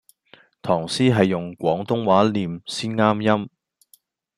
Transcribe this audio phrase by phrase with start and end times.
[0.63, 3.51] 唐詩係用廣東話唸先啱音